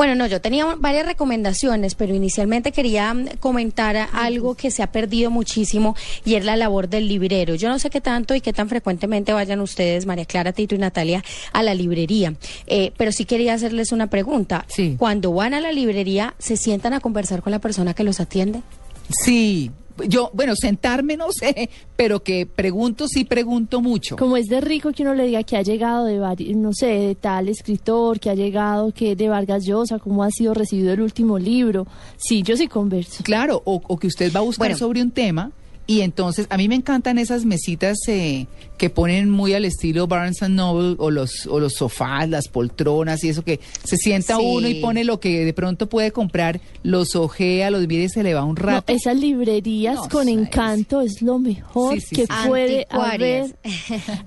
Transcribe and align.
Bueno, 0.00 0.14
no, 0.14 0.26
yo 0.26 0.40
tenía 0.40 0.64
varias 0.78 1.04
recomendaciones, 1.04 1.94
pero 1.94 2.14
inicialmente 2.14 2.72
quería 2.72 3.12
mm, 3.12 3.36
comentar 3.38 4.08
algo 4.14 4.54
que 4.54 4.70
se 4.70 4.82
ha 4.82 4.90
perdido 4.90 5.30
muchísimo 5.30 5.94
y 6.24 6.36
es 6.36 6.44
la 6.46 6.56
labor 6.56 6.88
del 6.88 7.06
librero. 7.06 7.54
Yo 7.54 7.68
no 7.68 7.78
sé 7.78 7.90
qué 7.90 8.00
tanto 8.00 8.34
y 8.34 8.40
qué 8.40 8.54
tan 8.54 8.70
frecuentemente 8.70 9.34
vayan 9.34 9.60
ustedes, 9.60 10.06
María 10.06 10.24
Clara, 10.24 10.54
Tito 10.54 10.74
y 10.74 10.78
Natalia, 10.78 11.22
a 11.52 11.62
la 11.62 11.74
librería, 11.74 12.32
eh, 12.66 12.94
pero 12.96 13.12
sí 13.12 13.26
quería 13.26 13.52
hacerles 13.52 13.92
una 13.92 14.06
pregunta. 14.06 14.64
Sí. 14.68 14.96
Cuando 14.98 15.34
van 15.34 15.52
a 15.52 15.60
la 15.60 15.70
librería, 15.70 16.34
¿se 16.38 16.56
sientan 16.56 16.94
a 16.94 17.00
conversar 17.00 17.42
con 17.42 17.50
la 17.50 17.58
persona 17.58 17.92
que 17.92 18.02
los 18.02 18.20
atiende? 18.20 18.62
Sí, 19.10 19.70
yo, 20.08 20.30
bueno, 20.34 20.54
sentarme 20.56 21.16
no 21.16 21.32
sé, 21.32 21.70
pero 21.96 22.22
que 22.22 22.46
pregunto, 22.46 23.06
sí 23.08 23.24
pregunto 23.24 23.80
mucho. 23.80 24.16
Como 24.16 24.36
es 24.36 24.46
de 24.46 24.60
rico 24.60 24.92
que 24.92 25.02
uno 25.02 25.14
le 25.14 25.26
diga 25.26 25.42
que 25.42 25.56
ha 25.56 25.62
llegado 25.62 26.04
de, 26.04 26.18
no 26.54 26.72
sé, 26.72 26.86
de 26.86 27.14
tal 27.14 27.48
escritor, 27.48 28.20
que 28.20 28.30
ha 28.30 28.34
llegado 28.34 28.92
que 28.92 29.16
de 29.16 29.28
Vargas 29.28 29.64
Llosa, 29.64 29.98
cómo 29.98 30.24
ha 30.24 30.30
sido 30.30 30.54
recibido 30.54 30.92
el 30.92 31.00
último 31.00 31.38
libro. 31.38 31.86
Sí, 32.16 32.42
yo 32.42 32.56
sí 32.56 32.68
converso. 32.68 33.22
Claro, 33.24 33.62
o, 33.64 33.80
o 33.86 33.96
que 33.98 34.06
usted 34.06 34.32
va 34.34 34.40
a 34.40 34.42
buscar 34.42 34.68
Bueno. 34.68 34.78
sobre 34.78 35.02
un 35.02 35.10
tema 35.10 35.52
y 35.90 36.02
entonces 36.02 36.46
a 36.50 36.56
mí 36.56 36.68
me 36.68 36.76
encantan 36.76 37.18
esas 37.18 37.44
mesitas 37.44 37.98
eh, 38.06 38.46
que 38.78 38.90
ponen 38.90 39.28
muy 39.28 39.54
al 39.54 39.64
estilo 39.64 40.06
Barnes 40.06 40.42
and 40.42 40.54
Noble 40.54 40.94
o 40.98 41.10
los 41.10 41.46
o 41.46 41.58
los 41.58 41.72
sofás, 41.74 42.28
las 42.28 42.48
poltronas 42.48 43.24
y 43.24 43.28
eso 43.30 43.42
que 43.42 43.58
se 43.84 43.96
sienta 43.96 44.36
Sí. 44.36 44.42
uno 44.44 44.68
y 44.68 44.74
pone 44.80 45.02
lo 45.04 45.18
que 45.20 45.44
de 45.44 45.52
pronto 45.52 45.88
puede 45.88 46.12
comprar, 46.12 46.60
los 46.82 47.16
ojea, 47.16 47.70
los 47.70 47.86
mira 47.88 48.04
y 48.04 48.08
se 48.08 48.22
le 48.22 48.34
va 48.34 48.44
un 48.44 48.54
No, 48.54 48.62
rato. 48.62 48.92
esas 48.92 49.16
librerías 49.16 49.96
No, 49.96 50.02
con 50.08 50.24
sabes. 50.26 50.38
encanto 50.38 51.00
es 51.00 51.20
lo 51.22 51.38
mejor 51.38 51.94
Sí, 51.94 52.00
sí, 52.00 52.16
que 52.16 52.22
sí. 52.22 52.32
puede 52.46 52.86
haber. 52.90 53.56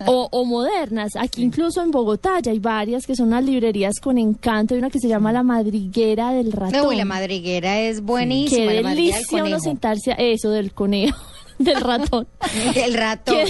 O, 0.06 0.28
o 0.32 0.46
modernas. 0.46 1.12
Aquí 1.16 1.42
incluso 1.44 1.82
en 1.82 1.92
Bogotá 1.92 2.40
ya 2.42 2.52
hay 2.52 2.60
varias 2.60 3.06
que 3.08 3.16
son 3.16 3.28
unas 3.28 3.44
librerías 3.46 3.96
con 4.02 4.18
encanto. 4.18 4.74
Hay 4.74 4.80
una 4.80 4.90
que 4.90 5.00
se 5.00 5.08
llama 5.08 5.32
La 5.32 5.44
Madriguera 5.44 6.32
del 6.32 6.52
Ratón. 6.52 6.88
Uy, 6.88 6.96
la 6.98 7.06
madriguera 7.06 7.80
es 7.80 8.02
buenísima. 8.02 8.72
Qué 8.72 8.82
la 8.82 8.90
delicia 8.90 9.44
uno 9.44 9.60
sentarse 9.60 10.12
a 10.12 10.16
eso 10.16 10.50
del 10.50 10.74
conejo, 10.74 11.18
del 11.60 11.82
ratón. 11.82 12.28
El 12.76 12.94
ratón. 12.94 13.46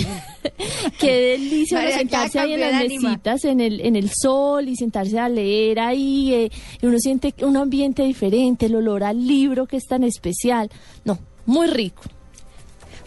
Qué, 0.99 1.37
delicia 1.37 1.77
María, 1.79 1.97
sentarse 1.97 2.39
ahí 2.39 2.53
en 2.53 2.59
las 2.59 2.73
mesitas, 2.73 3.45
en 3.45 3.61
el, 3.61 3.79
en 3.81 3.95
el 3.95 4.09
sol 4.13 4.67
y 4.67 4.75
sentarse 4.75 5.19
a 5.19 5.29
leer 5.29 5.79
ahí. 5.79 6.33
eh, 6.33 6.51
y 6.81 6.85
uno 6.85 6.97
siente 6.99 7.33
un 7.43 7.57
ambiente 7.57 8.03
diferente, 8.03 8.65
el 8.65 8.75
olor 8.75 9.03
al 9.03 9.25
libro 9.25 9.65
que 9.65 9.77
es 9.77 9.85
tan 9.85 10.03
especial. 10.03 10.69
No, 11.05 11.19
muy 11.45 11.67
rico. 11.67 12.03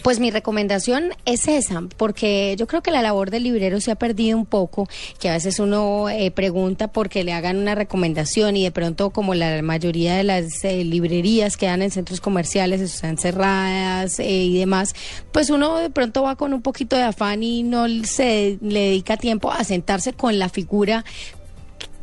Pues 0.03 0.21
mi 0.21 0.31
recomendación 0.31 1.11
es 1.25 1.49
esa, 1.49 1.83
porque 1.97 2.55
yo 2.59 2.67
creo 2.67 2.83
que 2.83 2.91
la 2.91 3.03
labor 3.03 3.31
del 3.31 3.43
librero 3.43 3.81
se 3.81 3.91
ha 3.91 3.97
perdido 3.97 4.39
un 4.39 4.47
poco, 4.47 4.89
que 5.19 5.29
a 5.29 5.33
veces 5.33 5.59
uno 5.59 6.09
eh, 6.09 6.31
pregunta 6.31 6.89
porque 6.89 7.25
le 7.25 7.33
hagan 7.33 7.57
una 7.57 7.75
recomendación 7.75 8.57
y 8.57 8.65
de 8.65 8.71
pronto 8.71 9.11
como 9.11 9.35
la 9.35 9.61
mayoría 9.63 10.15
de 10.17 10.25
las 10.25 10.65
eh, 10.65 10.85
librerías 10.85 11.57
que 11.57 11.67
dan 11.67 11.83
en 11.83 11.91
centros 11.91 12.21
comerciales 12.21 12.81
están 12.81 13.19
cerradas 13.19 14.21
eh, 14.21 14.29
y 14.29 14.59
demás, 14.59 14.95
pues 15.33 15.51
uno 15.51 15.79
de 15.79 15.91
pronto 15.91 16.23
va 16.23 16.37
con 16.37 16.53
un 16.53 16.63
poquito 16.63 16.97
de 16.97 17.03
afán 17.03 17.43
y 17.43 17.63
no 17.63 17.87
se 18.05 18.59
le 18.61 18.81
dedica 18.81 19.17
tiempo 19.17 19.51
a 19.51 19.65
sentarse 19.65 20.13
con 20.13 20.39
la 20.39 20.49
figura 20.49 21.05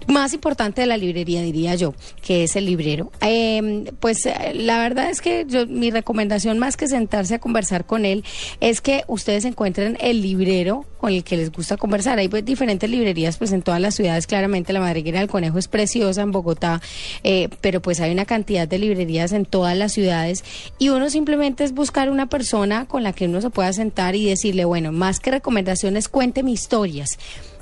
más 0.07 0.33
importante 0.33 0.81
de 0.81 0.87
la 0.87 0.97
librería, 0.97 1.41
diría 1.41 1.75
yo, 1.75 1.93
que 2.21 2.43
es 2.43 2.55
el 2.55 2.65
librero. 2.65 3.11
Eh, 3.21 3.91
pues 3.99 4.25
eh, 4.25 4.53
la 4.53 4.79
verdad 4.79 5.09
es 5.09 5.21
que 5.21 5.45
yo, 5.47 5.67
mi 5.67 5.91
recomendación, 5.91 6.59
más 6.59 6.77
que 6.77 6.87
sentarse 6.87 7.35
a 7.35 7.39
conversar 7.39 7.85
con 7.85 8.05
él, 8.05 8.23
es 8.59 8.81
que 8.81 9.03
ustedes 9.07 9.45
encuentren 9.45 9.97
el 9.99 10.21
librero 10.21 10.85
con 11.03 11.11
el 11.11 11.23
que 11.23 11.35
les 11.35 11.51
gusta 11.51 11.75
conversar. 11.75 12.17
Hay 12.19 12.29
pues, 12.29 12.45
diferentes 12.45 12.89
librerías 12.89 13.37
pues 13.37 13.51
en 13.51 13.61
todas 13.61 13.81
las 13.81 13.95
ciudades, 13.95 14.25
claramente 14.25 14.71
la 14.71 14.79
Madriguera 14.79 15.19
del 15.19 15.27
Conejo 15.27 15.57
es 15.57 15.67
preciosa 15.67 16.21
en 16.21 16.31
Bogotá, 16.31 16.81
eh, 17.23 17.49
pero 17.61 17.81
pues 17.81 17.99
hay 17.99 18.11
una 18.11 18.25
cantidad 18.25 18.67
de 18.67 18.79
librerías 18.79 19.33
en 19.33 19.45
todas 19.45 19.77
las 19.77 19.91
ciudades 19.91 20.43
y 20.79 20.89
uno 20.89 21.09
simplemente 21.09 21.63
es 21.63 21.73
buscar 21.73 22.09
una 22.09 22.29
persona 22.29 22.85
con 22.87 23.03
la 23.03 23.13
que 23.13 23.25
uno 23.25 23.41
se 23.41 23.49
pueda 23.49 23.73
sentar 23.73 24.15
y 24.15 24.25
decirle, 24.25 24.65
bueno, 24.65 24.91
más 24.91 25.19
que 25.19 25.31
recomendaciones, 25.31 26.07
cuénteme 26.07 26.51
historias. 26.51 27.17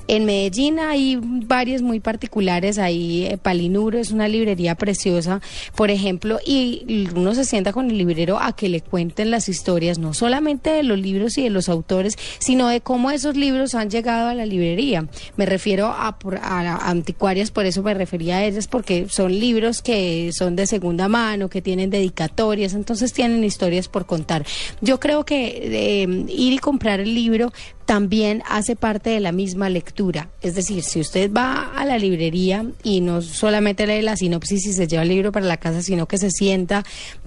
En 0.07 0.25
Medellín 0.25 0.79
hay 0.79 1.17
varias 1.21 1.81
muy 1.81 1.99
particulares, 1.99 2.77
hay 2.79 3.25
eh, 3.27 3.37
Palinuro, 3.37 3.97
es 3.97 4.11
una 4.11 4.27
librería 4.27 4.75
preciosa, 4.75 5.41
por 5.75 5.89
ejemplo, 5.89 6.39
y 6.45 7.07
uno 7.15 7.33
se 7.33 7.45
sienta 7.45 7.71
con 7.71 7.89
el 7.89 7.97
librero 7.97 8.37
a 8.39 8.53
que 8.53 8.67
le 8.67 8.81
cuenten 8.81 9.31
las 9.31 9.47
historias, 9.47 9.99
no 9.99 10.13
solamente 10.13 10.69
de 10.71 10.83
los 10.83 10.99
libros 10.99 11.37
y 11.37 11.43
de 11.43 11.49
los 11.49 11.69
autores, 11.69 12.17
sino 12.39 12.67
de 12.67 12.81
cómo 12.81 13.11
esos 13.11 13.37
libros 13.37 13.73
han 13.75 13.89
llegado 13.89 14.27
a 14.29 14.33
la 14.35 14.45
librería. 14.45 15.07
Me 15.37 15.45
refiero 15.45 15.87
a- 15.87 16.17
a 16.41 16.89
anticuarias, 16.89 17.51
por 17.51 17.65
eso 17.65 17.81
me 17.83 17.93
refería 17.93 18.37
a 18.37 18.45
ellas, 18.45 18.67
porque 18.67 19.07
son 19.09 19.31
libros 19.39 19.81
que 19.81 20.31
son 20.33 20.55
de 20.55 20.67
segunda 20.67 21.07
mano, 21.07 21.49
que 21.49 21.61
tienen 21.61 21.89
dedicatorias, 21.89 22.73
entonces 22.73 23.13
tienen 23.13 23.43
historias 23.43 23.87
por 23.87 24.05
contar. 24.05 24.45
Yo 24.81 24.99
creo 24.99 25.25
que 25.25 26.01
eh, 26.03 26.25
ir 26.27 26.53
y 26.53 26.57
comprar 26.57 26.99
el 26.99 27.13
libro 27.13 27.53
también 27.85 28.43
hace 28.47 28.75
parte 28.75 29.09
de 29.09 29.19
la 29.19 29.31
misma 29.31 29.69
lectura. 29.69 30.29
Es 30.41 30.55
decir, 30.55 30.83
si 30.83 30.99
usted 30.99 31.31
va 31.31 31.71
a 31.75 31.85
la 31.85 31.97
librería 31.97 32.65
y 32.83 33.01
no 33.01 33.21
solamente 33.21 33.87
lee 33.87 34.01
la 34.01 34.15
sinopsis 34.15 34.65
y 34.67 34.73
se 34.73 34.87
lleva 34.87 35.03
el 35.03 35.09
libro 35.09 35.31
para 35.31 35.45
la 35.45 35.57
casa, 35.57 35.81
sino 35.81 36.07
que 36.07 36.17
se 36.17 36.31
sienta 36.31 36.83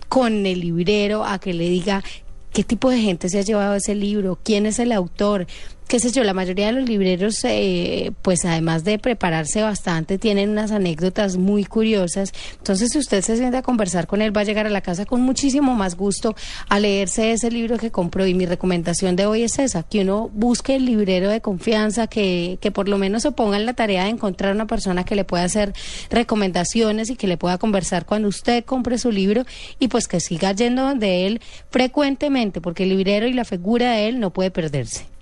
con 0.09 0.47
el 0.47 0.60
librero 0.60 1.25
a 1.25 1.38
que 1.38 1.53
le 1.53 1.69
diga 1.69 2.03
qué 2.53 2.62
tipo 2.62 2.88
de 2.88 3.00
gente 3.00 3.28
se 3.28 3.41
ha 3.41 3.42
llevado 3.42 3.75
ese 3.75 3.94
libro, 3.94 4.38
quién 4.42 4.65
es 4.65 4.78
el 4.78 4.92
autor, 4.92 5.47
qué 5.89 6.00
sé 6.00 6.11
yo, 6.11 6.25
la 6.25 6.34
mayoría 6.34 6.67
de 6.67 6.72
los 6.72 6.89
libreros, 6.89 7.45
eh, 7.45 8.12
pues 8.22 8.45
además 8.45 8.84
de 8.84 8.99
prepararse 8.99 9.62
bastante, 9.62 10.19
tienen 10.19 10.50
unas 10.50 10.72
anécdotas 10.72 11.37
muy 11.37 11.65
curiosas. 11.65 12.33
Entonces, 12.59 12.93
si 12.93 12.99
usted 12.99 13.22
se 13.22 13.37
siente 13.37 13.59
a 13.59 13.62
conversar 13.62 14.06
con 14.06 14.22
él, 14.22 14.37
va 14.37 14.43
a 14.43 14.45
llegar 14.45 14.67
a 14.67 14.71
la 14.71 14.81
casa 14.81 15.05
con 15.05 15.21
muchísimo 15.21 15.75
más 15.75 15.97
gusto 15.97 16.34
a 16.69 16.81
leerse 16.81 17.33
ese 17.33 17.50
libro 17.50 17.78
que 17.78 17.91
compró. 17.91 18.27
Y 18.27 18.34
mi 18.34 18.47
recomendación 18.47 19.17
de 19.17 19.27
hoy 19.27 19.43
es 19.43 19.59
esa, 19.59 19.83
que 19.83 20.00
uno 20.03 20.31
busque 20.33 20.77
el 20.77 20.87
librero 20.87 21.28
de 21.28 21.41
confianza, 21.41 22.06
que, 22.06 22.59
que 22.61 22.71
por 22.71 22.89
lo 22.89 22.99
menos 22.99 23.22
se 23.22 23.33
ponga 23.33 23.56
en 23.56 23.66
la 23.66 23.75
tarea 23.75 24.05
de 24.05 24.11
encontrar 24.11 24.55
una 24.55 24.66
persona 24.66 25.05
que 25.05 25.15
le 25.15 25.25
pueda 25.25 25.45
hacer 25.45 25.72
recomendaciones 26.11 27.11
y 27.11 27.16
que 27.16 27.27
le 27.27 27.37
pueda 27.37 27.59
conversar 27.59 28.06
cuando 28.06 28.28
usted 28.28 28.65
compre 28.65 28.99
su 28.99 29.11
libro 29.11 29.45
y 29.78 29.89
pues 29.89 30.09
que 30.09 30.21
siga 30.21 30.53
yendo 30.53 30.83
donde 30.83 31.27
él 31.27 31.41
frecuentemente, 31.71 32.61
porque 32.61 32.84
el 32.84 32.91
librero 32.91 33.27
y 33.27 33.33
la 33.33 33.45
figura 33.45 33.93
de 33.93 34.09
él 34.09 34.21
no 34.21 34.33
puede 34.33 34.51
perderse. 34.51 35.14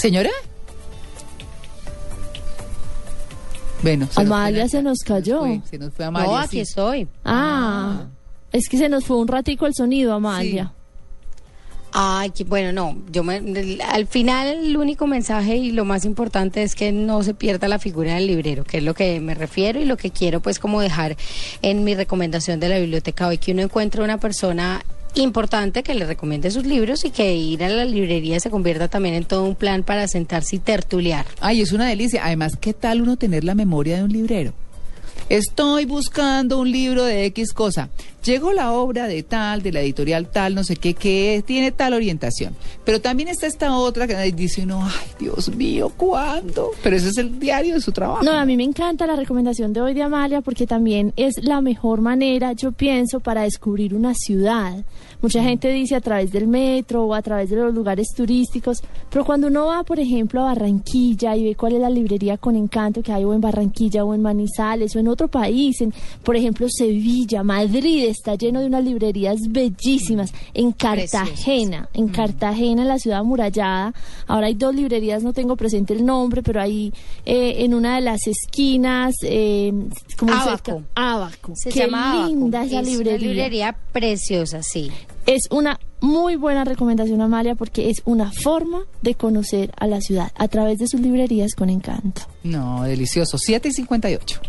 Señora. 0.00 0.30
Bueno, 3.82 4.06
se 4.06 4.08
nos 4.08 4.14
fue 4.14 4.22
Amalia 4.24 4.62
la- 4.64 4.68
se 4.68 4.82
nos 4.82 4.98
cayó. 5.00 5.40
fue, 5.40 5.60
se 5.68 5.78
nos 5.78 5.92
fue 5.94 6.04
Amalia. 6.06 6.28
no, 6.30 6.36
aquí 6.38 6.50
sí. 6.56 6.60
estoy. 6.60 7.08
Ah, 7.24 8.04
es 8.52 8.68
que 8.68 8.76
se 8.78 8.88
nos 8.88 9.04
fue 9.04 9.16
un 9.18 9.28
ratico 9.28 9.66
el 9.66 9.74
sonido, 9.74 10.14
Amalia. 10.14 10.72
Ay, 11.92 12.30
que 12.30 12.44
bueno, 12.44 12.72
no, 12.72 13.02
yo 13.10 13.24
me, 13.24 13.42
al 13.88 14.06
final 14.06 14.46
el 14.46 14.76
único 14.76 15.06
mensaje 15.08 15.56
y 15.56 15.72
lo 15.72 15.84
más 15.84 16.04
importante 16.04 16.62
es 16.62 16.76
que 16.76 16.92
no 16.92 17.22
se 17.24 17.34
pierda 17.34 17.66
la 17.66 17.78
figura 17.80 18.14
del 18.14 18.28
librero, 18.28 18.62
que 18.64 18.78
es 18.78 18.84
lo 18.84 18.94
que 18.94 19.18
me 19.18 19.34
refiero 19.34 19.80
y 19.80 19.84
lo 19.84 19.96
que 19.96 20.10
quiero 20.12 20.40
pues 20.40 20.60
como 20.60 20.80
dejar 20.80 21.16
en 21.62 21.82
mi 21.82 21.96
recomendación 21.96 22.60
de 22.60 22.68
la 22.68 22.78
biblioteca 22.78 23.26
hoy, 23.26 23.38
que 23.38 23.50
uno 23.52 23.62
encuentre 23.62 24.04
una 24.04 24.18
persona 24.18 24.84
importante 25.14 25.82
que 25.82 25.94
le 25.94 26.06
recomiende 26.06 26.50
sus 26.50 26.64
libros 26.64 27.04
y 27.04 27.10
que 27.10 27.34
ir 27.34 27.64
a 27.64 27.68
la 27.68 27.84
librería 27.84 28.40
se 28.40 28.50
convierta 28.50 28.88
también 28.88 29.14
en 29.14 29.24
todo 29.24 29.44
un 29.44 29.54
plan 29.54 29.82
para 29.82 30.08
sentarse 30.08 30.56
y 30.56 30.58
tertuliar. 30.58 31.26
Ay, 31.40 31.60
es 31.60 31.72
una 31.72 31.86
delicia. 31.86 32.24
Además, 32.24 32.56
¿qué 32.60 32.72
tal 32.72 33.02
uno 33.02 33.16
tener 33.16 33.44
la 33.44 33.54
memoria 33.54 33.96
de 33.96 34.04
un 34.04 34.12
librero? 34.12 34.52
Estoy 35.30 35.84
buscando 35.84 36.58
un 36.58 36.72
libro 36.72 37.04
de 37.04 37.24
X 37.26 37.52
cosa. 37.52 37.88
llegó 38.24 38.52
la 38.52 38.72
obra 38.72 39.06
de 39.06 39.22
tal, 39.22 39.62
de 39.62 39.70
la 39.70 39.80
editorial 39.80 40.28
tal, 40.28 40.56
no 40.56 40.64
sé 40.64 40.74
qué, 40.74 40.92
que 40.94 41.44
tiene 41.46 41.70
tal 41.70 41.94
orientación. 41.94 42.56
Pero 42.84 43.00
también 43.00 43.28
está 43.28 43.46
esta 43.46 43.76
otra 43.76 44.08
que 44.08 44.16
dice 44.32 44.64
uno, 44.64 44.82
ay, 44.82 45.10
Dios 45.20 45.48
mío, 45.54 45.92
¿cuándo? 45.96 46.72
Pero 46.82 46.96
ese 46.96 47.10
es 47.10 47.18
el 47.18 47.38
diario 47.38 47.74
de 47.74 47.80
su 47.80 47.92
trabajo. 47.92 48.24
No, 48.24 48.32
a 48.32 48.44
mí 48.44 48.56
me 48.56 48.64
encanta 48.64 49.06
la 49.06 49.14
recomendación 49.14 49.72
de 49.72 49.80
hoy 49.80 49.94
de 49.94 50.02
Amalia 50.02 50.40
porque 50.40 50.66
también 50.66 51.12
es 51.16 51.34
la 51.44 51.60
mejor 51.60 52.00
manera, 52.00 52.52
yo 52.52 52.72
pienso, 52.72 53.20
para 53.20 53.42
descubrir 53.42 53.94
una 53.94 54.14
ciudad. 54.14 54.84
Mucha 55.22 55.42
gente 55.42 55.70
dice 55.70 55.94
a 55.94 56.00
través 56.00 56.32
del 56.32 56.48
metro 56.48 57.04
o 57.04 57.14
a 57.14 57.22
través 57.22 57.50
de 57.50 57.56
los 57.56 57.72
lugares 57.72 58.08
turísticos, 58.16 58.78
pero 59.10 59.24
cuando 59.24 59.46
uno 59.46 59.66
va, 59.66 59.84
por 59.84 60.00
ejemplo, 60.00 60.40
a 60.40 60.46
Barranquilla 60.46 61.36
y 61.36 61.44
ve 61.44 61.54
cuál 61.54 61.74
es 61.74 61.80
la 61.80 61.90
librería 61.90 62.36
con 62.36 62.56
encanto 62.56 63.02
que 63.02 63.12
hay 63.12 63.22
o 63.22 63.32
en 63.32 63.40
Barranquilla 63.40 64.04
o 64.04 64.14
en 64.14 64.22
Manizales 64.22 64.96
o 64.96 64.98
en 64.98 65.08
otro 65.08 65.19
país, 65.28 65.80
en, 65.80 65.92
por 66.22 66.36
ejemplo, 66.36 66.66
Sevilla, 66.68 67.42
Madrid, 67.42 68.04
está 68.04 68.34
lleno 68.34 68.60
de 68.60 68.66
unas 68.66 68.84
librerías 68.84 69.38
bellísimas. 69.48 70.32
En 70.54 70.72
Cartagena, 70.72 71.88
en 71.94 72.08
Cartagena, 72.08 72.82
en 72.82 72.88
la 72.88 72.98
ciudad 72.98 73.20
amurallada, 73.20 73.92
ahora 74.26 74.46
hay 74.48 74.54
dos 74.54 74.74
librerías, 74.74 75.22
no 75.22 75.32
tengo 75.32 75.56
presente 75.56 75.94
el 75.94 76.04
nombre, 76.04 76.42
pero 76.42 76.60
ahí 76.60 76.92
eh, 77.24 77.56
en 77.64 77.74
una 77.74 77.96
de 77.96 78.00
las 78.02 78.26
esquinas, 78.26 79.14
eh, 79.22 79.72
como 80.16 80.32
Abaco. 80.32 80.82
Abaco. 80.94 81.52
Se 81.56 81.70
Qué 81.70 81.80
llama 81.80 82.12
Abaco. 82.12 82.28
linda 82.28 82.64
esa 82.64 82.80
Es 82.80 82.86
librería. 82.86 83.16
Una 83.18 83.26
librería 83.34 83.76
preciosa, 83.92 84.62
sí. 84.62 84.90
Es 85.26 85.42
una 85.50 85.78
muy 86.00 86.36
buena 86.36 86.64
recomendación, 86.64 87.20
Amalia, 87.20 87.54
porque 87.54 87.90
es 87.90 88.00
una 88.06 88.32
forma 88.32 88.84
de 89.02 89.14
conocer 89.14 89.70
a 89.76 89.86
la 89.86 90.00
ciudad 90.00 90.32
a 90.34 90.48
través 90.48 90.78
de 90.78 90.88
sus 90.88 91.00
librerías 91.00 91.54
con 91.54 91.68
encanto. 91.68 92.22
No, 92.42 92.82
delicioso. 92.84 93.36
7 93.38 93.68
y 93.68 93.72
58. 93.72 94.40